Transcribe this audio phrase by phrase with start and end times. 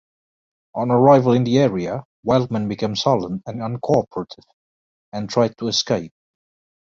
[0.73, 4.45] On arrival in the area, Wildman became sullen and uncooperative,
[5.13, 6.11] and tried to escape.